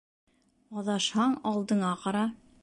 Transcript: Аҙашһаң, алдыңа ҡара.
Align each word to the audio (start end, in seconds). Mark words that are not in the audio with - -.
Аҙашһаң, 0.83 1.37
алдыңа 1.51 1.93
ҡара. 2.07 2.25